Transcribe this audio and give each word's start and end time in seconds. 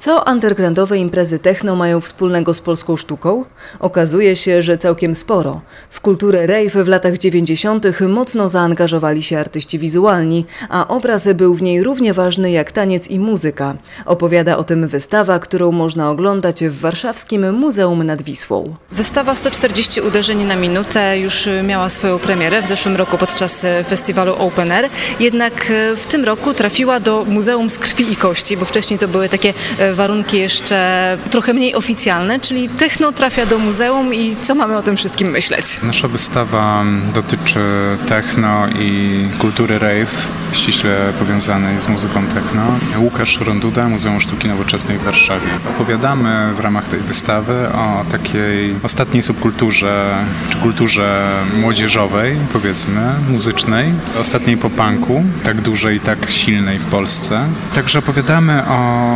Co 0.00 0.24
undergroundowe 0.26 0.98
imprezy 0.98 1.38
techno 1.38 1.76
mają 1.76 2.00
wspólnego 2.00 2.54
z 2.54 2.60
polską 2.60 2.96
sztuką? 2.96 3.44
Okazuje 3.80 4.36
się, 4.36 4.62
że 4.62 4.78
całkiem 4.78 5.14
sporo. 5.14 5.60
W 5.90 6.00
kulturę 6.00 6.46
rave 6.46 6.84
w 6.84 6.88
latach 6.88 7.18
90. 7.18 7.86
mocno 8.08 8.48
zaangażowali 8.48 9.22
się 9.22 9.38
artyści 9.38 9.78
wizualni, 9.78 10.46
a 10.68 10.88
obraz 10.88 11.28
był 11.34 11.54
w 11.54 11.62
niej 11.62 11.82
równie 11.82 12.12
ważny 12.12 12.50
jak 12.50 12.72
taniec 12.72 13.08
i 13.08 13.18
muzyka. 13.18 13.76
Opowiada 14.06 14.56
o 14.56 14.64
tym 14.64 14.88
wystawa, 14.88 15.38
którą 15.38 15.72
można 15.72 16.10
oglądać 16.10 16.64
w 16.64 16.80
warszawskim 16.80 17.54
Muzeum 17.54 18.04
nad 18.04 18.22
Wisłą. 18.22 18.76
Wystawa 18.92 19.34
140 19.34 20.00
uderzeń 20.00 20.44
na 20.44 20.56
minutę 20.56 21.18
już 21.18 21.48
miała 21.64 21.90
swoją 21.90 22.18
premierę 22.18 22.62
w 22.62 22.66
zeszłym 22.66 22.96
roku 22.96 23.18
podczas 23.18 23.66
festiwalu 23.88 24.34
Open 24.34 24.72
Air, 24.72 24.88
jednak 25.20 25.72
w 25.96 26.06
tym 26.06 26.24
roku 26.24 26.54
trafiła 26.54 27.00
do 27.00 27.24
Muzeum 27.24 27.70
z 27.70 27.78
Krwi 27.78 28.12
i 28.12 28.16
Kości, 28.16 28.56
bo 28.56 28.64
wcześniej 28.64 28.98
to 28.98 29.08
były 29.08 29.28
takie 29.28 29.54
warunki 29.94 30.38
jeszcze 30.38 31.18
trochę 31.30 31.54
mniej 31.54 31.74
oficjalne, 31.74 32.40
czyli 32.40 32.68
techno 32.68 33.12
trafia 33.12 33.46
do 33.46 33.58
muzeum 33.58 34.14
i 34.14 34.36
co 34.40 34.54
mamy 34.54 34.76
o 34.76 34.82
tym 34.82 34.96
wszystkim 34.96 35.28
myśleć? 35.28 35.80
Nasza 35.82 36.08
wystawa 36.08 36.84
dotyczy 37.14 37.60
techno 38.08 38.66
i 38.78 39.18
kultury 39.38 39.78
rave, 39.78 40.28
ściśle 40.52 41.12
powiązanej 41.18 41.80
z 41.80 41.88
muzyką 41.88 42.26
techno. 42.26 42.62
Łukasz 42.98 43.40
Ronduda, 43.40 43.88
Muzeum 43.88 44.20
Sztuki 44.20 44.48
Nowoczesnej 44.48 44.98
w 44.98 45.02
Warszawie. 45.02 45.46
Opowiadamy 45.70 46.54
w 46.54 46.60
ramach 46.60 46.88
tej 46.88 47.00
wystawy 47.00 47.68
o 47.72 48.04
takiej 48.10 48.74
ostatniej 48.82 49.22
subkulturze, 49.22 50.24
czy 50.50 50.58
kulturze 50.58 51.30
młodzieżowej, 51.60 52.36
powiedzmy, 52.52 53.14
muzycznej, 53.28 53.92
ostatniej 54.20 54.56
popanku, 54.56 55.24
tak 55.44 55.60
dużej 55.60 56.00
tak 56.00 56.30
silnej 56.30 56.78
w 56.78 56.84
Polsce. 56.84 57.40
Także 57.74 57.98
opowiadamy 57.98 58.62
o 58.68 59.10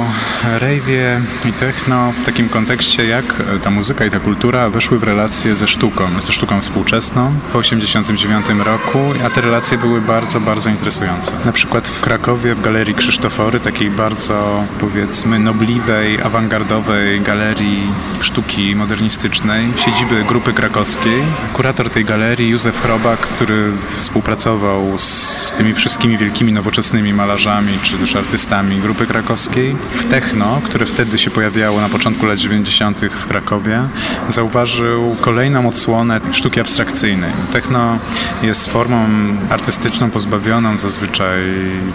rave'ie 0.65 1.21
i 1.49 1.53
techno 1.53 2.13
w 2.13 2.25
takim 2.25 2.49
kontekście, 2.49 3.07
jak 3.07 3.25
ta 3.63 3.71
muzyka 3.71 4.05
i 4.05 4.11
ta 4.11 4.21
kultura 4.21 4.71
weszły 4.71 4.99
w 4.99 5.03
relacje 5.03 5.57
ze 5.57 5.67
sztuką, 5.67 6.21
ze 6.21 6.33
sztuką 6.33 6.61
współczesną 6.61 7.33
po 7.53 7.63
1989 7.63 8.67
roku, 8.67 8.99
a 9.27 9.31
te 9.31 9.41
relacje 9.41 9.79
były 9.79 10.01
bardzo, 10.01 10.41
bardzo 10.41 10.71
interesujące. 10.71 11.33
Na 11.45 11.53
przykład 11.53 11.89
w 11.89 12.01
Krakowie, 12.01 12.55
w 12.55 12.61
Galerii 12.61 12.95
Krzysztofory, 12.95 13.61
takiej 13.61 13.91
bardzo, 13.91 14.65
powiedzmy, 14.79 15.39
nobliwej, 15.39 16.23
awangardowej 16.23 17.21
galerii 17.21 17.83
sztuki 18.21 18.77
modernistycznej, 18.77 19.69
siedziby 19.77 20.25
Grupy 20.25 20.53
Krakowskiej. 20.53 21.23
Kurator 21.53 21.91
tej 21.91 22.05
galerii, 22.05 22.51
Józef 22.51 22.83
Chrobak, 22.83 23.21
który 23.21 23.71
współpracował 23.99 24.99
z 24.99 25.53
tymi 25.57 25.75
wszystkimi 25.75 26.19
wielkimi, 26.19 26.53
nowoczesnymi 26.53 27.13
malarzami, 27.13 27.79
czy 27.83 27.99
też 27.99 28.17
artystami 28.17 28.81
Grupy 28.81 29.07
Krakowskiej, 29.07 29.77
w 29.93 30.05
techno 30.05 30.54
które 30.61 30.87
wtedy 30.87 31.19
się 31.19 31.31
pojawiało 31.31 31.81
na 31.81 31.89
początku 31.89 32.27
lat 32.27 32.39
90. 32.39 33.01
w 33.01 33.27
Krakowie, 33.27 33.83
zauważył 34.29 35.17
kolejną 35.21 35.69
odsłonę 35.69 36.21
sztuki 36.33 36.61
abstrakcyjnej. 36.61 37.31
Techno 37.53 37.99
jest 38.43 38.69
formą 38.69 39.07
artystyczną 39.51 40.11
pozbawioną 40.11 40.79
zazwyczaj 40.79 41.41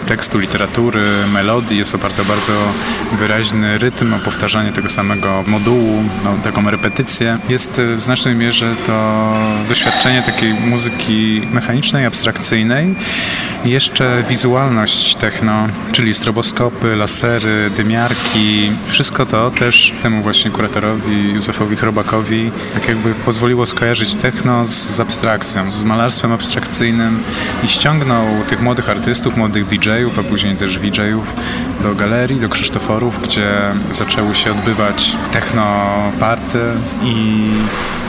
tekstu, 0.06 0.38
literatury, 0.38 1.04
melodii. 1.32 1.78
Jest 1.78 1.94
oparta 1.94 2.24
bardzo 2.24 2.52
wyraźny 3.18 3.78
rytm, 3.78 4.14
o 4.14 4.18
powtarzanie 4.18 4.72
tego 4.72 4.88
samego 4.88 5.44
modułu, 5.46 6.02
no, 6.24 6.36
taką 6.42 6.70
repetycję. 6.70 7.38
Jest 7.48 7.80
w 7.96 8.00
znacznej 8.00 8.34
mierze 8.34 8.74
to 8.86 9.32
doświadczenie 9.68 10.22
takiej 10.22 10.54
muzyki 10.54 11.42
mechanicznej, 11.52 12.06
abstrakcyjnej. 12.06 12.94
Jeszcze 13.64 14.24
wizualność 14.28 15.14
techno, 15.14 15.68
czyli 15.92 16.14
stroboskopy, 16.14 16.96
lasery, 16.96 17.70
dymiarki, 17.76 18.49
i 18.50 18.72
wszystko 18.86 19.26
to 19.26 19.50
też 19.50 19.92
temu 20.02 20.22
właśnie 20.22 20.50
kuratorowi 20.50 21.32
Józefowi 21.32 21.76
Chrobakowi 21.76 22.50
tak 22.74 22.88
jakby 22.88 23.14
pozwoliło 23.14 23.66
skojarzyć 23.66 24.14
techno 24.14 24.66
z, 24.66 24.70
z 24.70 25.00
abstrakcją, 25.00 25.70
z 25.70 25.82
malarstwem 25.82 26.32
abstrakcyjnym 26.32 27.18
i 27.64 27.68
ściągnął 27.68 28.26
tych 28.48 28.60
młodych 28.62 28.90
artystów, 28.90 29.36
młodych 29.36 29.66
DJ-ów, 29.66 30.18
a 30.18 30.22
później 30.22 30.56
też 30.56 30.78
VJ-ów 30.78 31.34
do 31.82 31.94
galerii, 31.94 32.40
do 32.40 32.48
Krzysztoforów, 32.48 33.22
gdzie 33.22 33.50
zaczęły 33.92 34.34
się 34.34 34.50
odbywać 34.50 35.16
techno 35.32 35.86
party 36.20 36.60
i 37.02 37.36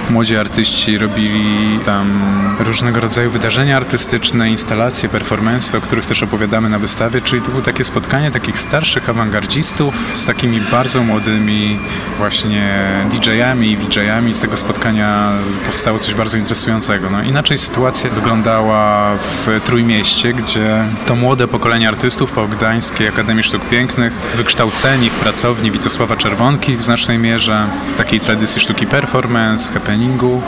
młodzi 0.09 0.37
artyści 0.37 0.97
robili 0.97 1.79
tam 1.85 2.21
różnego 2.59 2.99
rodzaju 2.99 3.31
wydarzenia 3.31 3.77
artystyczne, 3.77 4.49
instalacje, 4.49 5.09
performance, 5.09 5.77
o 5.77 5.81
których 5.81 6.05
też 6.05 6.23
opowiadamy 6.23 6.69
na 6.69 6.79
wystawie, 6.79 7.21
czyli 7.21 7.41
to 7.41 7.49
było 7.49 7.61
takie 7.61 7.83
spotkanie 7.83 8.31
takich 8.31 8.59
starszych 8.59 9.09
awangardzistów 9.09 9.95
z 10.13 10.25
takimi 10.25 10.61
bardzo 10.61 11.03
młodymi 11.03 11.79
właśnie 12.17 12.85
DJ-ami 13.11 13.71
i 13.71 13.77
VJ-ami. 13.77 14.33
Z 14.33 14.39
tego 14.39 14.57
spotkania 14.57 15.31
powstało 15.65 15.99
coś 15.99 16.13
bardzo 16.13 16.37
interesującego. 16.37 17.09
No, 17.09 17.23
inaczej 17.23 17.57
sytuacja 17.57 18.09
wyglądała 18.09 19.15
w 19.17 19.61
Trójmieście, 19.65 20.33
gdzie 20.33 20.83
to 21.07 21.15
młode 21.15 21.47
pokolenie 21.47 21.89
artystów 21.89 22.31
po 22.31 22.47
Gdańskiej 22.47 23.07
Akademii 23.07 23.43
Sztuk 23.43 23.69
Pięknych, 23.69 24.13
wykształceni 24.37 25.09
w 25.09 25.13
pracowni 25.13 25.71
Witosława 25.71 26.17
Czerwonki 26.17 26.75
w 26.75 26.83
znacznej 26.83 27.17
mierze, 27.17 27.67
w 27.93 27.97
takiej 27.97 28.19
tradycji 28.19 28.61
sztuki 28.61 28.87
performance, 28.87 29.73
happening, 29.73 29.90
happeningu. 29.91 30.41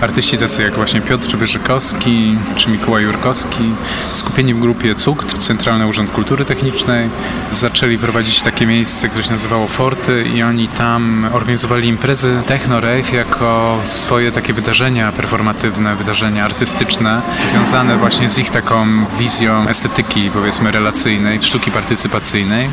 Artyści 0.00 0.38
tacy 0.38 0.62
jak 0.62 0.74
właśnie 0.74 1.00
Piotr 1.00 1.36
Wyżykowski 1.36 2.38
czy 2.56 2.70
Mikołaj 2.70 3.02
Jurkowski, 3.02 3.64
skupieni 4.12 4.54
w 4.54 4.58
grupie 4.58 4.94
CUKT, 4.94 5.38
Centralny 5.38 5.86
Urząd 5.86 6.10
Kultury 6.10 6.44
Technicznej, 6.44 7.08
zaczęli 7.52 7.98
prowadzić 7.98 8.40
takie 8.42 8.66
miejsce, 8.66 9.08
które 9.08 9.24
się 9.24 9.30
nazywało 9.30 9.66
Forty 9.66 10.24
i 10.34 10.42
oni 10.42 10.68
tam 10.68 11.28
organizowali 11.32 11.88
imprezy 11.88 12.42
techno 12.46 12.80
rave 12.80 13.12
jako 13.12 13.78
swoje 13.84 14.32
takie 14.32 14.52
wydarzenia 14.52 15.12
performatywne, 15.12 15.96
wydarzenia 15.96 16.44
artystyczne, 16.44 17.22
związane 17.50 17.96
właśnie 17.96 18.28
z 18.28 18.38
ich 18.38 18.50
taką 18.50 18.86
wizją 19.18 19.68
estetyki, 19.68 20.30
powiedzmy, 20.30 20.70
relacyjnej, 20.70 21.42
sztuki 21.42 21.70
partycypacyjnej 21.70 22.70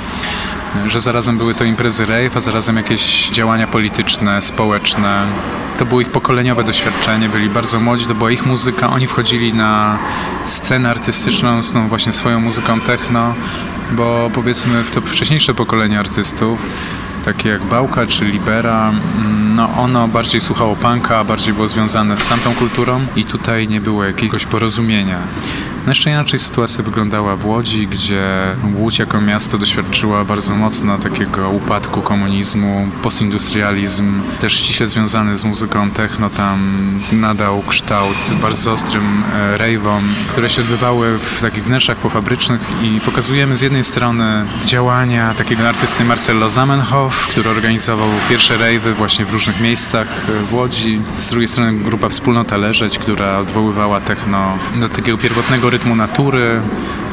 że 0.87 0.99
zarazem 0.99 1.37
były 1.37 1.55
to 1.55 1.63
imprezy 1.63 2.05
rave, 2.05 2.37
a 2.37 2.39
zarazem 2.39 2.77
jakieś 2.77 3.29
działania 3.29 3.67
polityczne, 3.67 4.41
społeczne. 4.41 5.25
To 5.77 5.85
było 5.85 6.01
ich 6.01 6.09
pokoleniowe 6.09 6.63
doświadczenie, 6.63 7.29
byli 7.29 7.49
bardzo 7.49 7.79
młodzi, 7.79 8.05
to 8.05 8.15
była 8.15 8.31
ich 8.31 8.45
muzyka, 8.45 8.89
oni 8.89 9.07
wchodzili 9.07 9.53
na 9.53 9.99
scenę 10.45 10.89
artystyczną 10.89 11.63
z 11.63 11.71
tą 11.71 11.87
właśnie 11.87 12.13
swoją 12.13 12.39
muzyką 12.39 12.81
techno, 12.81 13.33
bo 13.91 14.29
powiedzmy 14.33 14.83
to 14.93 15.01
wcześniejsze 15.01 15.53
pokolenie 15.53 15.99
artystów 15.99 16.59
takie 17.25 17.49
jak 17.49 17.63
Bałka 17.63 18.07
czy 18.07 18.25
Libera, 18.25 18.91
no 19.55 19.69
ono 19.77 20.07
bardziej 20.07 20.41
słuchało 20.41 20.75
punka, 20.75 21.23
bardziej 21.23 21.53
było 21.53 21.67
związane 21.67 22.17
z 22.17 22.29
tamtą 22.29 22.55
kulturą 22.55 23.01
i 23.15 23.25
tutaj 23.25 23.67
nie 23.67 23.81
było 23.81 24.03
jakiegoś 24.03 24.45
porozumienia. 24.45 25.19
No 25.85 25.91
jeszcze 25.91 26.09
inaczej 26.11 26.39
sytuacja 26.39 26.83
wyglądała 26.83 27.35
w 27.35 27.45
Łodzi, 27.45 27.87
gdzie 27.87 28.55
Łódź 28.75 28.99
jako 28.99 29.21
miasto 29.21 29.57
doświadczyła 29.57 30.25
bardzo 30.25 30.55
mocno 30.55 30.97
takiego 30.97 31.49
upadku 31.49 32.01
komunizmu, 32.01 32.87
postindustrializm, 33.03 34.21
też 34.41 34.53
ściśle 34.53 34.87
związany 34.87 35.37
z 35.37 35.43
muzyką 35.43 35.91
techno 35.91 36.29
tam 36.29 36.85
nadał 37.11 37.63
kształt 37.67 38.17
bardzo 38.41 38.71
ostrym 38.71 39.23
e, 39.33 39.57
rave'om, 39.57 40.01
które 40.31 40.49
się 40.49 40.61
odbywały 40.61 41.17
w 41.17 41.41
takich 41.41 41.63
wnętrzach 41.63 41.97
pofabrycznych 41.97 42.61
i 42.83 43.01
pokazujemy 43.01 43.57
z 43.57 43.61
jednej 43.61 43.83
strony 43.83 44.45
działania 44.65 45.33
takiego 45.33 45.69
artysty 45.69 46.03
Marcello 46.03 46.49
Zamenhof, 46.49 47.27
który 47.27 47.49
organizował 47.49 48.09
pierwsze 48.29 48.57
rave'y 48.57 48.93
właśnie 48.93 49.25
w 49.25 49.33
różnych 49.33 49.61
miejscach 49.61 50.07
e, 50.29 50.45
w 50.45 50.53
Łodzi. 50.53 51.01
Z 51.17 51.29
drugiej 51.29 51.47
strony 51.47 51.73
grupa 51.73 52.09
Wspólnota 52.09 52.57
Leżeć, 52.57 52.99
która 52.99 53.37
odwoływała 53.37 54.01
techno 54.01 54.57
do 54.75 54.89
takiego 54.89 55.17
pierwotnego 55.17 55.74
rytmu 55.75 55.95
natury, 55.95 56.61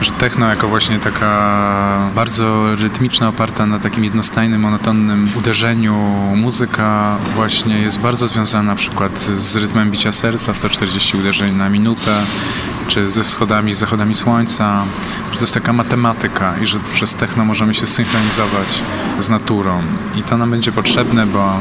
że 0.01 0.11
techno 0.11 0.49
jako 0.49 0.69
właśnie 0.69 0.99
taka 0.99 2.11
bardzo 2.15 2.77
rytmiczna, 2.77 3.29
oparta 3.29 3.67
na 3.67 3.79
takim 3.79 4.05
jednostajnym, 4.05 4.61
monotonnym 4.61 5.29
uderzeniu 5.39 5.95
muzyka 6.37 7.17
właśnie 7.35 7.79
jest 7.79 7.99
bardzo 7.99 8.29
związana 8.29 8.63
na 8.63 8.75
przykład 8.75 9.19
z 9.35 9.57
rytmem 9.57 9.91
bicia 9.91 10.13
serca, 10.13 10.55
140 10.55 11.17
uderzeń 11.17 11.57
na 11.57 11.69
minutę, 11.69 12.11
czy 12.89 13.11
ze 13.11 13.23
wschodami, 13.23 13.75
zachodami 13.75 14.15
słońca, 14.15 14.85
że 15.33 15.39
to 15.39 15.45
jest 15.45 15.55
taka 15.55 15.73
matematyka 15.73 16.55
i 16.63 16.67
że 16.67 16.79
przez 16.93 17.15
techno 17.15 17.45
możemy 17.45 17.75
się 17.75 17.87
synchronizować 17.87 18.83
z 19.19 19.29
naturą. 19.29 19.83
I 20.15 20.23
to 20.23 20.37
nam 20.37 20.51
będzie 20.51 20.73
potrzebne, 20.73 21.27
bo 21.27 21.61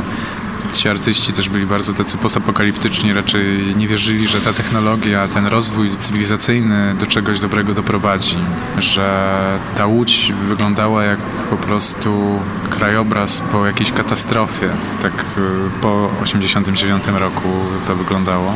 ci 0.74 0.90
artyści 0.90 1.34
też 1.34 1.50
byli 1.50 1.66
bardzo 1.66 1.94
tacy 1.94 2.18
postapokaliptyczni, 2.18 3.14
raczej 3.14 3.76
nie 3.76 3.88
wierzyli, 3.88 4.28
że 4.28 4.42
ta 4.42 4.54
technologia, 4.54 5.28
ten 5.28 5.48
rozwój 5.48 5.98
cywilizacyjny 5.98 6.96
do 7.00 7.06
czegoś 7.06 7.40
dobrego 7.40 7.74
doprowadzi, 7.74 8.38
że 8.80 9.60
ta 9.78 9.86
łódź 9.86 10.34
wyglądała 10.48 11.04
jak 11.04 11.20
po 11.50 11.58
prostu 11.58 12.40
krajobraz 12.70 13.42
po 13.52 13.66
jakiejś 13.66 13.92
katastrofie, 13.92 14.70
tak 15.02 15.14
y, 15.14 15.82
po 15.82 16.10
89 16.24 17.04
roku 17.08 17.50
to 17.88 17.96
wyglądało. 17.96 18.54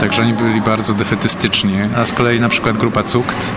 Także 0.00 0.22
oni 0.22 0.32
byli 0.32 0.60
bardzo 0.60 0.94
defetystyczni, 0.94 1.78
a 1.96 2.04
z 2.04 2.12
kolei 2.12 2.40
na 2.40 2.48
przykład 2.48 2.78
grupa 2.78 3.02
CUKT 3.02 3.52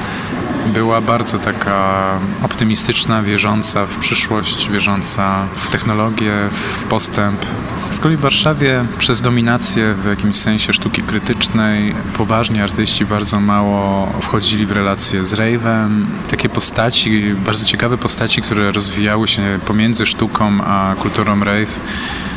była 0.66 1.02
bardzo 1.02 1.40
taka 1.40 2.10
optymistyczna, 2.44 3.22
wierząca 3.22 3.86
w 3.86 3.98
przyszłość, 3.98 4.70
wierząca 4.70 5.46
w 5.54 5.70
technologię, 5.70 6.34
w 6.52 6.84
postęp. 6.84 7.46
Z 7.92 8.00
kolei 8.00 8.18
w 8.18 8.20
Warszawie 8.20 8.86
przez 8.98 9.22
dominację 9.22 9.94
w 9.94 10.06
jakimś 10.06 10.36
sensie 10.36 10.74
sztuki 10.74 11.02
krytycznej 11.02 11.96
poważni 12.18 12.62
artyści 12.62 13.06
bardzo 13.06 13.40
mało 13.40 14.08
wchodzili 14.22 14.66
w 14.66 14.72
relacje 14.72 15.26
z 15.26 15.34
rave'em. 15.34 16.06
Takie 16.32 16.50
postaci, 16.50 17.36
bardzo 17.46 17.66
ciekawe 17.66 17.98
postaci, 17.98 18.42
które 18.42 18.72
rozwijały 18.72 19.28
się 19.28 19.60
pomiędzy 19.66 20.06
sztuką 20.06 20.64
a 20.64 20.96
kulturą 21.00 21.44
rave 21.44 21.80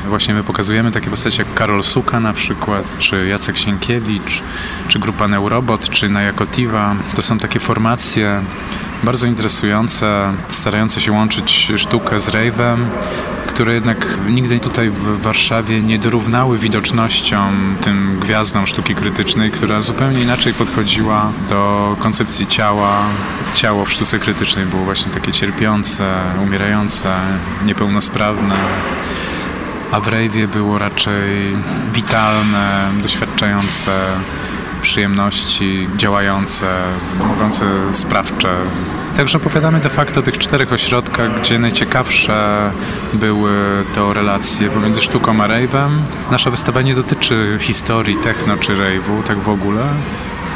Właśnie 0.09 0.35
my 0.35 0.45
pokazujemy 0.45 0.91
takie 0.91 1.11
postacie 1.11 1.43
jak 1.43 1.55
Karol 1.55 1.83
Suka 1.83 2.21
na 2.21 2.33
przykład, 2.33 2.99
czy 2.99 3.27
Jacek 3.27 3.59
Sienkiewicz, 3.59 4.43
czy 4.89 4.99
grupa 4.99 5.29
Neurobot, 5.29 5.91
czy 5.91 6.09
Najakotiva. 6.09 6.95
To 7.15 7.23
są 7.23 7.39
takie 7.39 7.61
formacje 7.61 8.43
bardzo 9.05 9.27
interesujące, 9.27 10.33
starające 10.49 11.01
się 11.01 11.13
łączyć 11.13 11.73
sztukę 11.77 12.21
z 12.21 12.29
rave'em, 12.29 12.77
które 13.47 13.75
jednak 13.75 14.19
nigdy 14.29 14.61
tutaj 14.61 14.91
w 14.91 15.23
Warszawie 15.23 15.83
nie 15.83 15.99
dorównały 15.99 16.59
widocznością 16.59 17.39
tym 17.81 18.19
gwiazdom 18.21 18.67
sztuki 18.67 18.95
krytycznej, 18.95 19.51
która 19.51 19.83
zupełnie 19.83 20.21
inaczej 20.21 20.55
podchodziła 20.55 21.33
do 21.51 21.97
koncepcji 22.01 22.47
ciała. 22.47 23.03
Ciało 23.55 23.85
w 23.85 23.93
sztuce 23.93 24.19
krytycznej 24.19 24.67
było 24.67 24.85
właśnie 24.85 25.13
takie 25.13 25.33
cierpiące, 25.33 26.15
umierające, 26.43 27.15
niepełnosprawne 27.65 28.57
a 29.93 30.01
w 30.01 30.09
rejwie 30.09 30.49
było 30.49 30.79
raczej 30.79 31.57
witalne, 31.93 32.89
doświadczające 33.03 33.91
przyjemności, 34.83 35.89
działające, 35.97 36.67
mogące 37.29 37.65
sprawcze. 37.93 38.49
Także 39.17 39.39
opowiadamy 39.39 39.81
de 39.81 39.91
facto 39.91 40.21
o 40.21 40.23
tych 40.23 40.39
czterech 40.39 40.73
ośrodkach, 40.73 41.41
gdzie 41.41 41.59
najciekawsze 41.59 42.71
były 43.15 43.85
to 43.95 44.13
relacje 44.13 44.69
pomiędzy 44.71 45.03
sztuką 45.03 45.43
a 45.43 45.49
rave'em. 45.49 45.91
Nasza 46.31 46.51
wystawa 46.51 46.83
nie 46.83 46.95
dotyczy 46.95 47.59
historii 47.61 48.17
techno 48.17 48.57
czy 48.57 48.77
rave'u, 48.77 49.23
tak 49.23 49.39
w 49.39 49.49
ogóle, 49.49 49.83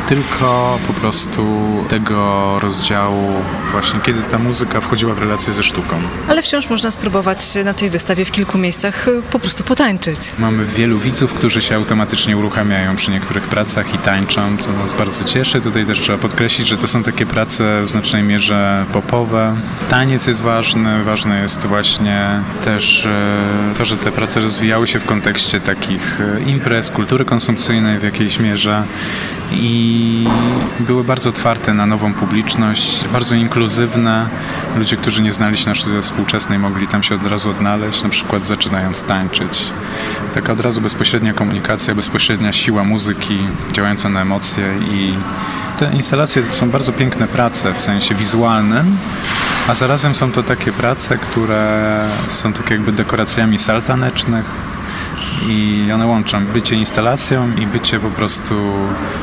tylko 0.08 0.78
po 0.86 0.92
prostu 0.92 1.44
tego 1.88 2.58
rozdziału 2.60 3.32
właśnie, 3.70 4.00
kiedy 4.00 4.22
ta 4.22 4.38
muzyka 4.38 4.80
wchodziła 4.80 5.14
w 5.14 5.18
relację 5.18 5.52
ze 5.52 5.62
sztuką. 5.62 6.02
Ale 6.28 6.42
wciąż 6.42 6.70
można 6.70 6.90
spróbować 6.90 7.38
na 7.64 7.74
tej 7.74 7.90
wystawie 7.90 8.24
w 8.24 8.30
kilku 8.30 8.58
miejscach 8.58 9.08
y, 9.08 9.22
po 9.30 9.38
prostu 9.38 9.64
potańczyć. 9.64 10.32
Mamy 10.38 10.66
wielu 10.66 10.98
widzów, 10.98 11.32
którzy 11.32 11.62
się 11.62 11.74
automatycznie 11.74 12.36
uruchamiają 12.36 12.96
przy 12.96 13.10
niektórych 13.10 13.44
pracach 13.44 13.94
i 13.94 13.98
tańczą, 13.98 14.56
co 14.56 14.72
nas 14.72 14.92
bardzo 14.92 15.24
cieszy. 15.24 15.60
Tutaj 15.60 15.86
też 15.86 16.00
trzeba 16.00 16.18
podkreślić, 16.18 16.68
że 16.68 16.76
to 16.76 16.86
są 16.86 17.02
takie 17.02 17.26
prace 17.26 17.82
w 17.82 17.90
znacznej 17.90 18.22
mierze 18.22 18.84
popowe. 18.92 19.56
Taniec 19.90 20.26
jest 20.26 20.42
ważny, 20.42 21.04
ważne 21.04 21.42
jest 21.42 21.66
właśnie 21.66 22.40
też 22.64 23.06
e, 23.06 23.74
to, 23.78 23.84
że 23.84 23.96
te 23.96 24.12
prace 24.12 24.40
rozwijały 24.40 24.86
się 24.86 25.00
w 25.00 25.04
kontekście 25.04 25.60
takich 25.60 26.20
e, 26.20 26.42
imprez, 26.50 26.90
kultury 26.90 27.24
konsumpcyjnej 27.24 27.98
w 27.98 28.02
jakiejś 28.02 28.40
mierze 28.40 28.84
i 29.52 30.26
były 30.80 31.04
bardzo 31.04 31.30
otwarte 31.30 31.74
na 31.74 31.86
nową 31.86 32.14
publiczność, 32.14 33.04
bardzo 33.12 33.34
inkluzywne. 33.34 33.59
Ludzie, 34.76 34.96
którzy 34.96 35.22
nie 35.22 35.32
znali 35.32 35.56
się 35.56 35.68
na 35.68 35.74
sztuce 35.74 36.02
współczesnej, 36.02 36.58
mogli 36.58 36.88
tam 36.88 37.02
się 37.02 37.14
od 37.14 37.26
razu 37.26 37.50
odnaleźć, 37.50 38.02
na 38.02 38.08
przykład 38.08 38.46
zaczynając 38.46 39.02
tańczyć. 39.02 39.64
Taka 40.34 40.52
od 40.52 40.60
razu 40.60 40.80
bezpośrednia 40.80 41.34
komunikacja, 41.34 41.94
bezpośrednia 41.94 42.52
siła 42.52 42.84
muzyki 42.84 43.38
działająca 43.72 44.08
na 44.08 44.20
emocje 44.20 44.64
i 44.92 45.14
te 45.78 45.92
instalacje 45.92 46.42
to 46.42 46.52
są 46.52 46.70
bardzo 46.70 46.92
piękne 46.92 47.28
prace 47.28 47.74
w 47.74 47.80
sensie 47.80 48.14
wizualnym, 48.14 48.96
a 49.68 49.74
zarazem 49.74 50.14
są 50.14 50.32
to 50.32 50.42
takie 50.42 50.72
prace, 50.72 51.18
które 51.18 52.04
są 52.28 52.52
tak 52.52 52.70
jakby 52.70 52.92
dekoracjami 52.92 53.58
sal 53.58 53.82
tanecznych, 53.82 54.44
i 55.48 55.88
one 55.94 56.06
łączą 56.06 56.46
bycie 56.46 56.76
instalacją 56.76 57.50
i 57.62 57.66
bycie 57.66 58.00
po 58.00 58.10
prostu 58.10 58.54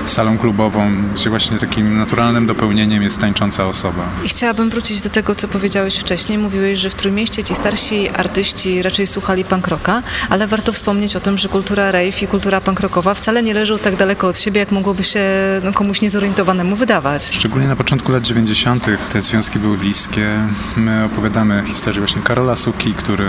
salą 0.06 0.38
klubową, 0.38 0.92
gdzie 1.16 1.30
właśnie 1.30 1.58
takim 1.58 1.98
naturalnym 1.98 2.46
dopełnieniem 2.48 3.04
jest 3.04 3.22
tańcząca 3.22 3.66
osoba. 3.66 4.04
I 4.24 4.30
chciałabym 4.30 4.70
wrócić 4.70 5.02
do 5.02 5.10
tego, 5.10 5.36
co 5.36 5.48
powiedziałeś 5.48 5.98
wcześniej. 5.98 6.38
Mówiłeś, 6.38 6.80
że 6.80 6.90
w 6.90 6.96
Trójmieście 6.96 7.44
ci 7.44 7.56
starsi 7.56 8.10
artyści 8.10 8.82
raczej 8.82 9.08
słuchali 9.08 9.46
punk 9.46 9.68
rocka, 9.68 10.02
ale 10.30 10.48
warto 10.48 10.72
wspomnieć 10.72 11.16
o 11.16 11.20
tym, 11.20 11.38
że 11.38 11.50
kultura 11.50 11.92
rave 11.92 12.24
i 12.24 12.28
kultura 12.28 12.62
punk 12.62 12.80
rockowa 12.80 13.14
wcale 13.14 13.44
nie 13.44 13.54
leżą 13.54 13.78
tak 13.78 13.96
daleko 13.96 14.28
od 14.28 14.38
siebie, 14.38 14.60
jak 14.60 14.72
mogłoby 14.72 15.04
się 15.04 15.22
no, 15.64 15.74
komuś 15.74 16.02
niezorientowanemu 16.02 16.76
wydawać. 16.76 17.30
Szczególnie 17.32 17.68
na 17.68 17.76
początku 17.76 18.12
lat 18.12 18.24
90. 18.24 18.86
te 19.14 19.22
związki 19.22 19.60
były 19.60 19.78
bliskie. 19.78 20.40
My 20.78 21.04
opowiadamy 21.06 21.64
historię 21.66 22.00
właśnie 22.00 22.22
Karola 22.22 22.56
Suki, 22.56 22.94
który 22.94 23.26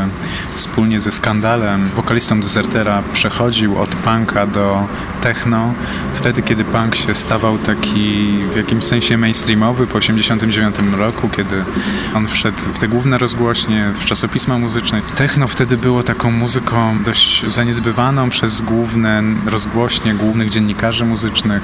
wspólnie 0.55 1.00
ze 1.00 1.12
Skandalem, 1.12 1.87
wokalistą 1.87 2.41
Deserter 2.59 3.03
przechodził 3.13 3.79
od 3.79 3.89
punka 3.89 4.47
do 4.47 4.89
techno, 5.21 5.75
wtedy 6.15 6.43
kiedy 6.43 6.65
punk 6.65 6.95
się 6.95 7.15
stawał 7.15 7.59
taki 7.59 8.39
w 8.53 8.57
jakimś 8.57 8.85
sensie 8.85 9.17
mainstreamowy 9.17 9.87
po 9.87 10.01
1989 10.01 10.99
roku, 10.99 11.29
kiedy 11.29 11.65
on 12.15 12.29
wszedł 12.29 12.59
w 12.59 12.79
te 12.79 12.89
główne 12.89 13.19
rozgłośnie, 13.19 13.93
w 13.95 14.05
czasopisma 14.05 14.59
muzyczne. 14.59 15.03
Techno 15.17 15.49
wtedy 15.49 15.77
było 15.77 16.03
taką 16.03 16.31
muzyką 16.31 17.03
dość 17.05 17.47
zaniedbywaną 17.47 18.31
przez 18.31 18.61
główne 18.61 19.23
rozgłośnie, 19.47 20.15
głównych 20.15 20.51
dziennikarzy 20.51 21.05
muzycznych 21.05 21.63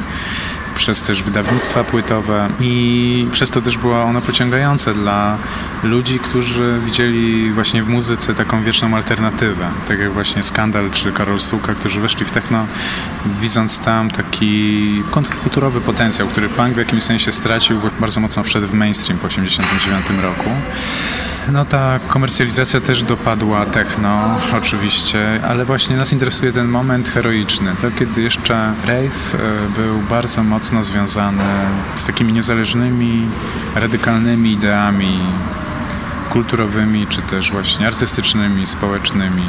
przez 0.75 1.03
też 1.03 1.23
wydawnictwa 1.23 1.85
płytowe 1.85 2.49
i 2.61 3.27
przez 3.33 3.51
to 3.51 3.63
też 3.63 3.79
było 3.79 4.03
ono 4.03 4.21
pociągające 4.21 4.95
dla 4.95 5.39
ludzi, 5.85 6.19
którzy 6.19 6.81
widzieli 6.85 7.51
właśnie 7.51 7.83
w 7.83 7.89
muzyce 7.89 8.35
taką 8.35 8.63
wieczną 8.63 8.97
alternatywę, 8.97 9.69
tak 9.89 9.99
jak 9.99 10.13
właśnie 10.13 10.43
Skandal 10.43 10.91
czy 10.91 11.13
Karol 11.13 11.41
Suka, 11.41 11.75
którzy 11.75 12.01
weszli 12.01 12.27
w 12.27 12.31
techno, 12.31 12.67
widząc 13.41 13.81
tam 13.81 14.11
taki 14.11 15.03
kontrkulturowy 15.11 15.81
potencjał, 15.81 16.29
który 16.29 16.49
punk 16.49 16.75
w 16.75 16.79
jakimś 16.79 17.03
sensie 17.03 17.33
stracił, 17.33 17.81
bo 17.81 17.91
bardzo 18.01 18.21
mocno 18.21 18.43
wszedł 18.43 18.67
w 18.67 18.73
mainstream 18.75 19.19
po 19.19 19.29
1989 19.29 20.23
roku. 20.23 20.51
No 21.53 21.65
ta 21.65 21.99
komercjalizacja 22.09 22.81
też 22.81 23.03
dopadła 23.03 23.67
techno 23.67 24.39
oczywiście, 24.57 25.41
ale 25.49 25.65
właśnie 25.65 25.97
nas 25.97 26.13
interesuje 26.13 26.53
ten 26.53 26.69
moment 26.69 27.09
heroiczny, 27.09 27.73
to 27.83 27.91
kiedy 27.99 28.23
jeszcze 28.23 28.73
rave 28.87 29.35
e, 29.35 29.81
był 29.81 29.99
bardzo 30.11 30.43
mocno 30.43 30.85
związany 30.85 31.45
z 31.97 32.07
takimi 32.07 32.33
niezależnymi, 32.33 33.27
radykalnymi 33.75 34.53
ideami 34.53 35.19
kulturowymi, 36.35 37.07
czy 37.07 37.23
też 37.23 37.53
właśnie 37.53 37.87
artystycznymi, 37.87 38.67
społecznymi 38.67 39.43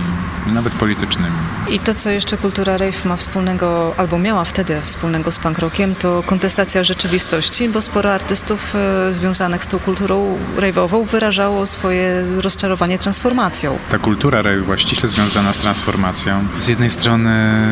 nawet 0.53 0.75
politycznymi. 0.75 1.35
I 1.69 1.79
to, 1.79 1.93
co 1.93 2.09
jeszcze 2.09 2.37
kultura 2.37 2.77
rave 2.77 3.05
ma 3.05 3.15
wspólnego, 3.15 3.93
albo 3.97 4.19
miała 4.19 4.45
wtedy 4.45 4.81
wspólnego 4.81 5.31
z 5.31 5.39
punk 5.39 5.59
rockiem, 5.59 5.95
to 5.95 6.23
kontestacja 6.25 6.83
rzeczywistości, 6.83 7.69
bo 7.69 7.81
sporo 7.81 8.13
artystów 8.13 8.75
e, 8.75 9.13
związanych 9.13 9.63
z 9.63 9.67
tą 9.67 9.79
kulturą 9.79 10.37
rave'ową 10.57 11.05
wyrażało 11.05 11.65
swoje 11.65 12.23
rozczarowanie 12.41 12.97
transformacją. 12.97 13.77
Ta 13.91 13.99
kultura 13.99 14.41
rave 14.41 14.63
była 14.63 14.77
ściśle 14.77 15.09
związana 15.09 15.53
z 15.53 15.57
transformacją. 15.57 16.47
Z 16.57 16.67
jednej 16.67 16.89
strony 16.89 17.31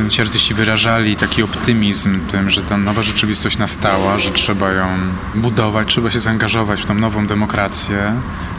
ci 0.10 0.22
artyści 0.22 0.54
wyrażali 0.54 1.16
taki 1.16 1.44
optymizm 1.44 2.20
tym, 2.20 2.50
że 2.50 2.62
ta 2.62 2.78
nowa 2.78 3.04
rzeczywistość 3.04 3.58
nastała, 3.58 4.20
że 4.20 4.32
trzeba 4.32 4.72
ją 4.72 4.88
budować, 5.36 5.88
trzeba 5.88 6.12
się 6.12 6.20
zaangażować 6.20 6.82
w 6.82 6.86
tą 6.86 6.94
nową 6.94 7.28
demokrację, 7.28 8.14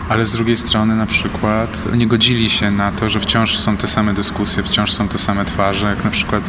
ale 0.09 0.27
z 0.27 0.33
drugiej 0.33 0.57
strony 0.57 0.97
na 0.97 1.07
przykład 1.07 1.95
nie 1.97 2.07
godzili 2.07 2.51
się 2.51 2.71
na 2.71 2.93
to, 2.93 3.09
że 3.09 3.21
wciąż 3.21 3.59
są 3.59 3.77
te 3.77 3.87
same 3.87 4.15
dyskusje, 4.15 4.63
wciąż 4.63 4.93
są 4.93 5.09
te 5.09 5.19
same 5.19 5.45
twarze, 5.45 5.87
jak 5.87 6.05
na 6.05 6.11
przykład 6.11 6.43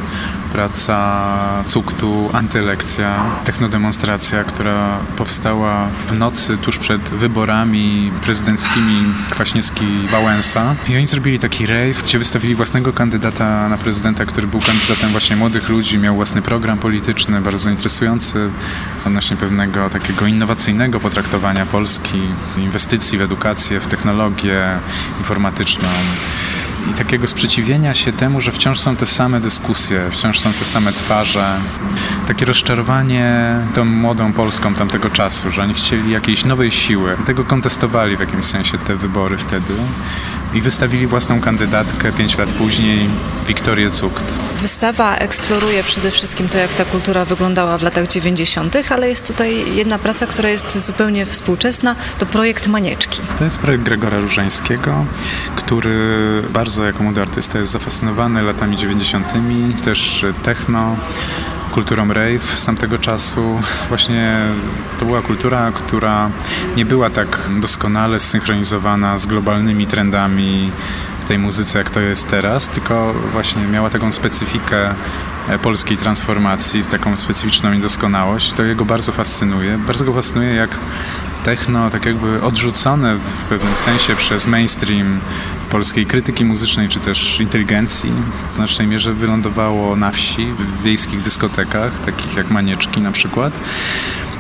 praca 0.55 1.63
Cuktu, 1.67 2.29
Antylekcja, 2.33 3.23
technodemonstracja, 3.45 4.43
która 4.43 4.97
powstała 5.17 5.87
w 6.07 6.17
nocy 6.17 6.57
tuż 6.57 6.77
przed 6.77 7.01
wyborami 7.01 8.11
prezydenckimi 8.21 9.13
Kwaśniewski-Wałęsa. 9.29 10.75
I 10.89 10.97
oni 10.97 11.07
zrobili 11.07 11.39
taki 11.39 11.65
rave, 11.65 12.03
gdzie 12.03 12.19
wystawili 12.19 12.55
własnego 12.55 12.93
kandydata 12.93 13.69
na 13.69 13.77
prezydenta, 13.77 14.25
który 14.25 14.47
był 14.47 14.59
kandydatem 14.59 15.09
właśnie 15.11 15.35
młodych 15.35 15.69
ludzi, 15.69 15.97
miał 15.97 16.15
własny 16.15 16.41
program 16.41 16.77
polityczny, 16.77 17.41
bardzo 17.41 17.69
interesujący 17.69 18.49
odnośnie 19.05 19.37
pewnego 19.37 19.89
takiego 19.89 20.27
innowacyjnego 20.27 20.99
potraktowania 20.99 21.65
Polski, 21.65 22.19
inwestycji 22.57 23.17
w 23.17 23.21
edukację, 23.21 23.79
w 23.79 23.87
technologię 23.87 24.79
informatyczną 25.19 25.89
i 26.91 26.93
takiego 26.93 27.27
sprzeciwienia 27.27 27.93
się 27.93 28.13
temu, 28.13 28.41
że 28.41 28.51
wciąż 28.51 28.79
są 28.79 28.95
te 28.95 29.05
same 29.05 29.39
dyskusje, 29.39 30.01
wciąż 30.11 30.39
są 30.39 30.53
te 30.53 30.65
same 30.65 30.93
twarze. 30.93 31.57
Takie 32.27 32.45
rozczarowanie 32.45 33.55
tą 33.73 33.85
młodą 33.85 34.33
Polską 34.33 34.73
tamtego 34.73 35.09
czasu, 35.09 35.51
że 35.51 35.61
oni 35.61 35.73
chcieli 35.73 36.11
jakiejś 36.11 36.45
nowej 36.45 36.71
siły. 36.71 37.17
Tego 37.25 37.43
kontestowali 37.43 38.17
w 38.17 38.19
jakimś 38.19 38.45
sensie 38.45 38.77
te 38.77 38.95
wybory 38.95 39.37
wtedy. 39.37 39.73
I 40.55 40.61
wystawili 40.61 41.07
własną 41.07 41.41
kandydatkę 41.41 42.11
pięć 42.11 42.37
lat 42.37 42.49
później, 42.49 43.09
Wiktorię 43.47 43.91
Cukt. 43.91 44.23
Wystawa 44.61 45.15
eksploruje 45.15 45.83
przede 45.83 46.11
wszystkim 46.11 46.49
to, 46.49 46.57
jak 46.57 46.73
ta 46.73 46.85
kultura 46.85 47.25
wyglądała 47.25 47.77
w 47.77 47.83
latach 47.83 48.07
90., 48.07 48.75
ale 48.89 49.09
jest 49.09 49.27
tutaj 49.27 49.75
jedna 49.75 49.99
praca, 49.99 50.27
która 50.27 50.49
jest 50.49 50.79
zupełnie 50.79 51.25
współczesna, 51.25 51.95
to 52.19 52.25
projekt 52.25 52.67
Manieczki. 52.67 53.21
To 53.37 53.43
jest 53.43 53.59
projekt 53.59 53.83
Gregora 53.83 54.19
Różańskiego, 54.19 55.05
który 55.55 56.43
bardzo 56.53 56.85
jako 56.85 57.03
młody 57.03 57.21
artysta 57.21 57.59
jest 57.59 57.71
zafascynowany 57.71 58.41
latami 58.41 58.77
90., 58.77 59.27
też 59.85 60.25
techno, 60.43 60.95
kulturą 61.71 62.13
rave 62.13 62.55
z 62.55 62.65
tamtego 62.65 62.97
czasu. 62.97 63.59
Właśnie 63.89 64.41
to 64.99 65.05
była 65.05 65.21
kultura, 65.21 65.71
która 65.71 66.29
nie 66.77 66.85
była 66.85 67.09
tak 67.09 67.49
doskonale 67.59 68.19
zsynchronizowana 68.19 69.17
z 69.17 69.25
globalnymi 69.25 69.87
trendami 69.87 70.71
w 71.19 71.25
tej 71.25 71.37
muzyce, 71.37 71.77
jak 71.77 71.89
to 71.89 71.99
jest 71.99 72.27
teraz, 72.27 72.69
tylko 72.69 73.13
właśnie 73.13 73.63
miała 73.67 73.89
taką 73.89 74.11
specyfikę 74.11 74.93
e, 75.49 75.59
polskiej 75.59 75.97
transformacji, 75.97 76.83
taką 76.83 77.17
specyficzną 77.17 77.73
niedoskonałość. 77.73 78.51
To 78.51 78.63
jego 78.63 78.85
bardzo 78.85 79.11
fascynuje. 79.11 79.77
Bardzo 79.77 80.05
go 80.05 80.13
fascynuje, 80.13 80.53
jak 80.53 80.77
techno, 81.45 81.89
tak 81.89 82.05
jakby 82.05 82.41
odrzucone 82.41 83.15
w 83.15 83.49
pewnym 83.49 83.75
sensie 83.75 84.15
przez 84.15 84.47
mainstream 84.47 85.19
polskiej 85.69 86.05
krytyki 86.05 86.45
muzycznej, 86.45 86.89
czy 86.89 86.99
też 86.99 87.39
inteligencji, 87.39 88.11
w 88.53 88.55
znacznej 88.55 88.87
mierze 88.87 89.13
wylądowało 89.13 89.95
na 89.95 90.11
wsi, 90.11 90.45
w 90.45 90.81
wiejskich 90.81 91.21
dyskotekach, 91.21 91.99
takich 92.05 92.35
jak 92.35 92.49
Manieczki 92.49 93.01
na 93.01 93.11
przykład. 93.11 93.53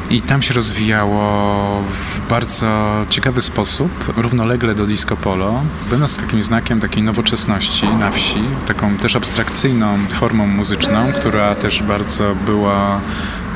I 0.09 0.21
tam 0.21 0.41
się 0.41 0.53
rozwijało 0.53 1.81
w 1.81 2.27
bardzo 2.29 3.05
ciekawy 3.09 3.41
sposób, 3.41 4.13
równolegle 4.17 4.75
do 4.75 4.85
disco 4.85 5.17
polo, 5.17 5.61
będąc 5.89 6.17
takim 6.17 6.43
znakiem 6.43 6.79
takiej 6.79 7.03
nowoczesności 7.03 7.87
na 7.87 8.11
wsi, 8.11 8.41
taką 8.67 8.97
też 8.97 9.15
abstrakcyjną 9.15 9.97
formą 10.11 10.47
muzyczną, 10.47 11.11
która 11.19 11.55
też 11.55 11.83
bardzo 11.83 12.35
była 12.45 13.01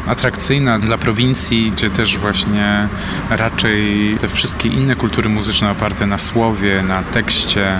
atrakcyjna 0.09 0.79
dla 0.79 0.97
prowincji, 0.97 1.71
gdzie 1.71 1.89
też 1.89 2.17
właśnie 2.17 2.87
raczej 3.29 4.17
te 4.21 4.27
wszystkie 4.27 4.69
inne 4.69 4.95
kultury 4.95 5.29
muzyczne 5.29 5.71
oparte 5.71 6.07
na 6.07 6.17
słowie, 6.17 6.83
na 6.83 7.03
tekście, 7.03 7.77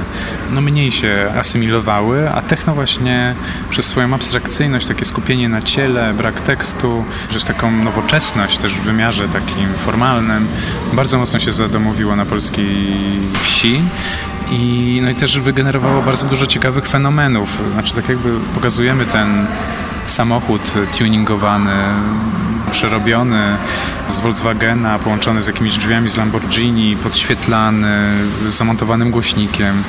no 0.52 0.62
mniej 0.62 0.92
się 0.92 1.32
asymilowały, 1.40 2.30
a 2.32 2.42
techno 2.42 2.76
właśnie 2.76 3.36
przez 3.70 3.86
swoją 3.86 4.14
abstrakcyjność, 4.14 4.86
takie 4.86 5.06
skupienie 5.06 5.50
na 5.50 5.62
ciele, 5.62 6.14
brak 6.14 6.42
tekstu, 6.42 7.04
przez 7.30 7.46
taką 7.46 7.72
nowoczesność 7.72 8.58
też 8.58 8.74
w 8.74 8.82
wymiarze 8.82 9.30
takim 9.30 9.74
formalnym, 9.78 10.48
bardzo 10.94 11.18
mocno 11.18 11.40
się 11.40 11.52
zadomowiło 11.52 12.16
na 12.16 12.26
polskiej 12.26 12.96
wsi. 13.44 13.82
I, 14.52 15.00
no 15.04 15.10
i 15.10 15.16
też 15.16 15.40
wygenerowało 15.40 16.02
bardzo 16.02 16.28
dużo 16.28 16.48
ciekawych 16.48 16.88
fenomenów. 16.88 17.62
Znaczy 17.74 17.94
tak 17.94 18.10
jakby 18.10 18.30
pokazujemy 18.56 19.06
ten 19.06 19.48
samochód 20.10 20.74
tuningowany, 20.98 21.84
przerobiony 22.72 23.58
z 24.08 24.20
Volkswagena, 24.20 25.00
połączony 25.00 25.42
z 25.42 25.48
jakimiś 25.48 25.78
drzwiami 25.78 26.10
z 26.10 26.18
Lamborghini, 26.18 26.96
podświetlany, 26.96 28.12
z 28.48 28.54
zamontowanym 28.54 29.12
głośnikiem 29.12 29.84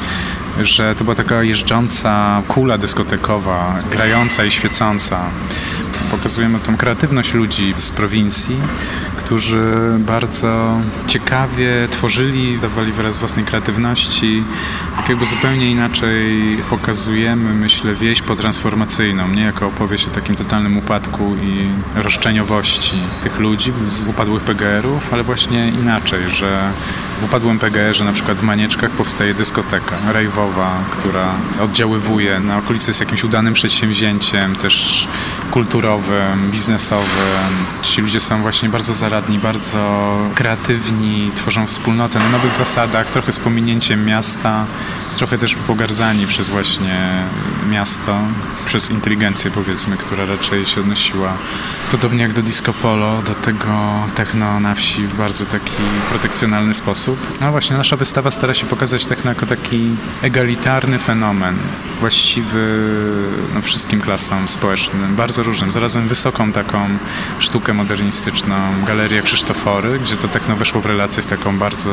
że 0.62 0.94
to 0.94 1.04
była 1.04 1.16
taka 1.16 1.42
jeżdżąca 1.42 2.42
kula 2.48 2.78
dyskotekowa, 2.78 3.78
grająca 3.90 4.44
i 4.44 4.50
świecąca. 4.50 5.20
Pokazujemy 6.10 6.58
tą 6.58 6.76
kreatywność 6.76 7.34
ludzi 7.34 7.74
z 7.76 7.90
prowincji, 7.90 8.56
którzy 9.30 9.62
bardzo 9.98 10.76
ciekawie 11.06 11.88
tworzyli, 11.90 12.58
dawali 12.58 12.92
wyraz 12.92 13.18
własnej 13.18 13.44
kreatywności. 13.44 14.44
Tak 14.96 15.08
jakby 15.08 15.26
zupełnie 15.26 15.70
inaczej 15.70 16.56
pokazujemy, 16.70 17.54
myślę, 17.54 17.94
wieś 17.94 18.22
potransformacyjną, 18.22 19.28
nie 19.28 19.42
jako 19.42 19.66
opowieść 19.66 20.06
o 20.06 20.10
takim 20.10 20.34
totalnym 20.34 20.76
upadku 20.76 21.36
i 21.42 21.68
roszczeniowości 22.02 22.96
tych 23.22 23.38
ludzi 23.38 23.72
z 23.88 24.06
upadłych 24.06 24.42
PGR-ów, 24.42 25.12
ale 25.12 25.22
właśnie 25.22 25.68
inaczej, 25.68 26.20
że 26.30 26.70
w 27.20 27.24
upadłym 27.24 27.58
PGR-ze 27.58 28.04
na 28.04 28.12
przykład 28.12 28.38
w 28.38 28.42
Manieczkach 28.42 28.90
powstaje 28.90 29.34
dyskoteka 29.34 29.96
rejwowa, 30.12 30.78
która 30.90 31.34
oddziaływuje 31.60 32.40
na 32.40 32.58
okolicy 32.58 32.94
z 32.94 33.00
jakimś 33.00 33.24
udanym 33.24 33.54
przedsięwzięciem, 33.54 34.56
też 34.56 35.08
kulturowym, 35.50 36.50
biznesowym. 36.50 37.66
Ci 37.82 38.00
ludzie 38.00 38.20
są 38.20 38.42
właśnie 38.42 38.68
bardzo 38.68 38.94
zaradni, 38.94 39.38
bardzo 39.38 40.12
kreatywni, 40.34 41.30
tworzą 41.34 41.66
wspólnotę 41.66 42.18
na 42.18 42.28
nowych 42.28 42.54
zasadach, 42.54 43.10
trochę 43.10 43.32
z 43.32 43.38
pominięciem 43.38 44.04
miasta, 44.04 44.66
trochę 45.16 45.38
też 45.38 45.54
pogardzani 45.54 46.26
przez 46.26 46.48
właśnie 46.48 47.24
miasto, 47.70 48.18
przez 48.70 48.90
inteligencję 48.90 49.50
powiedzmy, 49.50 49.96
która 49.96 50.26
raczej 50.26 50.66
się 50.66 50.80
odnosiła 50.80 51.32
podobnie 51.90 52.22
jak 52.22 52.32
do 52.32 52.42
disco 52.42 52.72
polo, 52.72 53.22
do 53.22 53.34
tego 53.34 53.90
techno 54.14 54.60
na 54.60 54.74
wsi 54.74 55.06
w 55.06 55.16
bardzo 55.16 55.44
taki 55.44 55.82
protekcjonalny 56.08 56.74
sposób. 56.74 57.38
No 57.40 57.50
właśnie, 57.50 57.76
nasza 57.76 57.96
wystawa 57.96 58.30
stara 58.30 58.54
się 58.54 58.66
pokazać 58.66 59.04
techno 59.04 59.30
jako 59.30 59.46
taki 59.46 59.90
egalitarny 60.22 60.98
fenomen, 60.98 61.56
właściwy 62.00 62.78
no, 63.54 63.62
wszystkim 63.62 64.00
klasom 64.00 64.48
społecznym, 64.48 65.16
bardzo 65.16 65.42
różnym. 65.42 65.72
Zarazem 65.72 66.08
wysoką 66.08 66.52
taką 66.52 66.88
sztukę 67.38 67.74
modernistyczną, 67.74 68.84
Galerię 68.86 69.22
Krzysztofory, 69.22 69.98
gdzie 69.98 70.16
to 70.16 70.28
techno 70.28 70.56
weszło 70.56 70.80
w 70.80 70.86
relację 70.86 71.22
z 71.22 71.26
taką 71.26 71.58
bardzo 71.58 71.90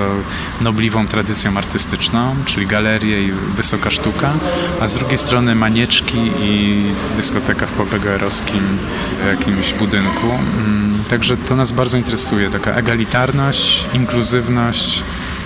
nobliwą 0.61 1.07
tradycją 1.07 1.57
artystyczną, 1.57 2.35
czyli 2.45 2.67
galerię 2.67 3.23
i 3.23 3.31
wysoka 3.31 3.89
sztuka, 3.89 4.33
a 4.81 4.87
z 4.87 4.95
drugiej 4.95 5.17
strony 5.17 5.55
manieczki 5.55 6.31
i 6.41 6.66
dyskoteka 7.15 7.67
w 7.67 7.71
popegerowskim 7.71 8.77
jakimś 9.27 9.73
budynku. 9.73 10.27
Mm, 10.57 11.03
także 11.09 11.37
to 11.37 11.55
nas 11.55 11.71
bardzo 11.71 11.97
interesuje, 11.97 12.49
taka 12.49 12.71
egalitarność, 12.71 13.85
inkluzywność, 13.93 15.03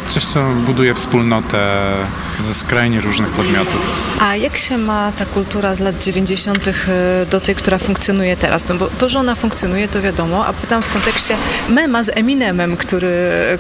coś, 0.08 0.26
co 0.26 0.50
buduje 0.66 0.94
wspólnotę 0.94 1.94
ze 2.42 2.54
skrajnie 2.54 3.02
różnych 3.02 3.30
podmiotów. 3.30 3.82
A 4.20 4.36
jak 4.36 4.58
się 4.58 4.78
ma 4.78 5.12
ta 5.12 5.26
kultura 5.26 5.76
z 5.76 5.80
lat 5.80 6.04
90. 6.04 6.68
Y, 6.68 6.72
do 7.32 7.40
tej, 7.40 7.56
która 7.56 7.78
funkcjonuje 7.78 8.38
teraz? 8.38 8.68
No 8.68 8.76
bo 8.76 8.88
to, 8.88 9.10
że 9.10 9.20
ona 9.20 9.36
funkcjonuje, 9.36 9.88
to 9.88 10.02
wiadomo, 10.02 10.46
a 10.46 10.54
pytam 10.54 10.82
w 10.82 10.94
kontekście 10.94 11.36
mema 11.70 12.04
z 12.04 12.10
Eminemem, 12.18 12.78
który 12.78 13.12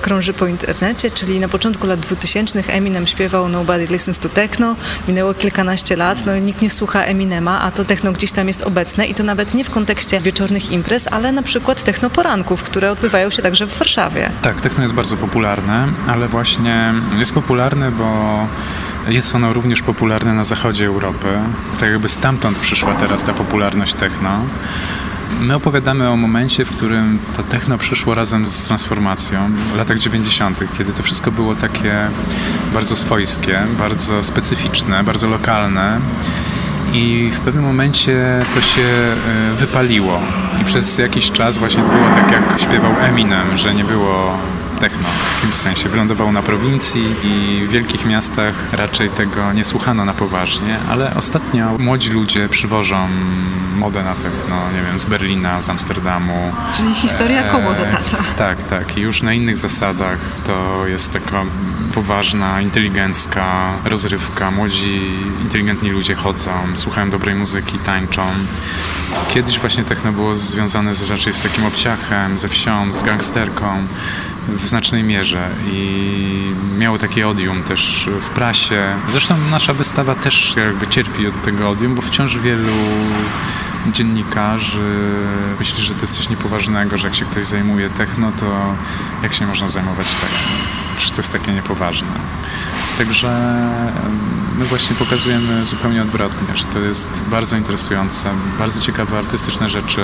krąży 0.02 0.34
po 0.34 0.48
internecie, 0.48 1.12
czyli 1.12 1.40
na 1.40 1.48
początku 1.48 1.88
lat 1.88 2.00
2000 2.00 2.64
Eminem 2.68 3.08
śpiewał 3.08 3.50
Nobody 3.50 3.86
Listens 3.86 4.20
to 4.20 4.30
Techno, 4.30 4.76
minęło 5.08 5.34
kilkanaście 5.34 5.96
lat, 5.96 6.26
no 6.26 6.38
nikt 6.38 6.62
nie 6.62 6.70
słucha 6.70 7.04
Eminema, 7.04 7.62
a 7.62 7.72
to 7.72 7.86
techno 7.86 8.12
gdzieś 8.12 8.32
tam 8.32 8.48
jest 8.48 8.62
obecne 8.62 9.06
i 9.06 9.16
to 9.16 9.24
nawet 9.24 9.54
nie 9.54 9.64
w 9.64 9.70
kontekście 9.70 10.22
wieczornych 10.22 10.72
imprez, 10.72 11.08
ale 11.12 11.32
na 11.32 11.44
przykład 11.44 11.84
techno 11.84 12.10
poranków, 12.10 12.64
które 12.64 12.92
odbywają 12.92 13.30
się 13.30 13.42
także 13.42 13.68
w 13.68 13.78
Warszawie. 13.78 14.32
Tak, 14.42 14.62
techno 14.62 14.84
jest 14.84 14.94
bardzo 14.94 15.18
popularne, 15.18 15.88
ale 16.08 16.28
właśnie 16.28 16.94
jest 17.20 17.34
popularne, 17.34 17.92
bo 17.92 18.48
jest 19.08 19.36
ono 19.36 19.54
również 19.54 19.82
popularne 19.82 20.34
na 20.34 20.44
zachodzie 20.44 20.86
Europy. 20.86 21.28
Tak 21.80 21.90
jakby 21.90 22.10
stamtąd 22.10 22.60
przyszła 22.60 22.94
teraz 22.94 23.24
ta 23.24 23.34
popularność 23.34 23.94
techno. 23.94 24.40
My 25.40 25.56
opowiadamy 25.56 26.10
o 26.10 26.16
momencie, 26.16 26.66
w 26.66 26.76
którym 26.76 27.20
to 27.38 27.44
techno 27.44 27.78
przyszło 27.78 28.14
razem 28.14 28.48
z 28.48 28.66
transformacją 28.66 29.52
w 29.74 29.76
latach 29.76 30.00
90., 30.00 30.60
kiedy 30.78 30.94
to 30.94 31.04
wszystko 31.04 31.32
było 31.32 31.56
takie 31.56 32.08
bardzo 32.74 32.96
swojskie, 32.96 33.60
bardzo 33.78 34.24
specyficzne, 34.24 35.04
bardzo 35.04 35.28
lokalne. 35.28 36.00
I 36.94 37.32
w 37.36 37.40
pewnym 37.40 37.64
momencie 37.64 38.40
to 38.56 38.62
się 38.62 38.82
e, 38.82 39.56
wypaliło. 39.56 40.20
I 40.62 40.66
przez 40.66 40.98
jakiś 40.98 41.32
czas 41.32 41.58
właśnie 41.58 41.84
było 41.84 42.10
tak, 42.16 42.32
jak 42.32 42.62
śpiewał 42.62 42.92
Eminem, 43.00 43.58
że 43.58 43.76
nie 43.76 43.84
było 43.84 44.38
techno 44.82 45.10
w 45.10 45.36
jakimś 45.36 45.56
sensie. 45.56 45.90
Wylądował 45.90 46.32
na 46.32 46.42
prowincji 46.42 47.16
i 47.24 47.66
w 47.68 47.72
wielkich 47.72 48.06
miastach 48.06 48.74
raczej 48.74 49.10
tego 49.10 49.54
nie 49.54 49.64
słuchano 49.64 50.06
na 50.06 50.14
poważnie, 50.14 50.78
ale 50.90 51.16
ostatnio 51.16 51.78
młodzi 51.78 52.10
ludzie 52.10 52.50
przywożą 52.50 53.08
modę 53.76 54.04
na 54.04 54.16
techno, 54.16 54.56
nie 54.76 54.88
wiem, 54.88 55.00
z 55.00 55.06
Berlina, 55.06 55.62
z 55.62 55.70
Amsterdamu. 55.70 56.52
Czyli 56.76 56.94
historia 56.94 57.44
koło 57.44 57.76
zatacza. 57.76 58.18
tak, 58.38 58.64
tak. 58.64 58.98
I 58.98 59.02
już 59.02 59.22
na 59.22 59.34
innych 59.34 59.58
zasadach 59.58 60.18
to 60.46 60.88
jest 60.88 61.14
taka 61.14 61.44
poważna, 61.94 62.62
inteligencka 62.62 63.74
rozrywka. 63.86 64.52
Młodzi, 64.52 65.02
inteligentni 65.42 65.90
ludzie 65.90 66.16
chodzą, 66.16 66.52
słuchają 66.76 67.10
dobrej 67.10 67.36
muzyki, 67.36 67.78
tańczą. 67.78 68.26
Kiedyś 69.30 69.60
właśnie 69.60 69.84
techno 69.84 70.12
było 70.12 70.36
związane 70.36 70.96
z, 70.96 71.10
raczej 71.10 71.34
z 71.34 71.42
takim 71.42 71.66
obciachem, 71.66 72.40
ze 72.40 72.50
wsią, 72.50 72.94
z 72.94 73.04
gangsterką 73.04 73.78
w 74.48 74.68
znacznej 74.68 75.04
mierze 75.04 75.50
i 75.72 76.54
miało 76.78 76.98
takie 76.98 77.28
odium 77.28 77.64
też 77.64 78.10
w 78.22 78.30
prasie. 78.30 78.84
Zresztą 79.10 79.38
nasza 79.52 79.74
wystawa 79.74 80.16
też 80.16 80.56
jakby 80.56 80.88
cierpi 80.88 81.28
od 81.28 81.44
tego 81.44 81.70
odium, 81.70 81.96
bo 81.96 82.02
wciąż 82.02 82.38
wielu 82.38 82.74
dziennikarzy 83.88 84.80
myśli, 85.60 85.84
że 85.84 85.94
to 85.96 86.02
jest 86.02 86.14
coś 86.14 86.30
niepoważnego, 86.30 86.98
że 86.98 87.08
jak 87.08 87.16
się 87.16 87.26
ktoś 87.26 87.46
zajmuje 87.46 87.90
techno, 87.90 88.32
to 88.40 88.76
jak 89.24 89.34
się 89.34 89.48
można 89.48 89.70
zajmować 89.70 90.08
techno? 90.08 90.56
Przecież 90.98 91.16
to 91.16 91.22
jest 91.22 91.32
takie 91.32 91.52
niepoważne. 91.52 92.08
Także 92.98 93.28
my 94.60 94.66
właśnie 94.66 94.96
pokazujemy 94.96 95.66
zupełnie 95.66 96.02
odwrotnie, 96.02 96.58
że 96.58 96.64
to 96.64 96.80
jest 96.80 97.12
bardzo 97.32 97.56
interesujące, 97.58 98.30
bardzo 98.60 98.82
ciekawe 98.82 99.18
artystyczne 99.18 99.70
rzeczy 99.70 100.02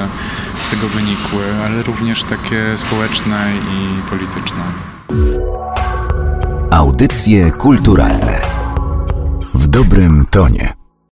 z 0.60 0.70
tego 0.70 0.88
wynikły, 0.90 1.44
ale 1.66 1.84
również 1.84 2.24
takie 2.24 2.78
społeczne 2.78 3.52
i 3.56 4.10
polityczne. 4.10 4.64
Audycje 6.72 7.52
kulturalne 7.52 8.42
w 9.54 9.68
dobrym 9.68 10.26
tonie. 10.32 10.77